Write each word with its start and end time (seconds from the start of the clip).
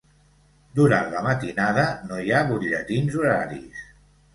Durant 0.79 1.11
la 1.17 1.21
matinada 1.27 1.85
no 2.09 2.21
hi 2.25 2.29
ha 2.33 2.43
butlletins 2.51 3.23
horaris. 3.23 3.89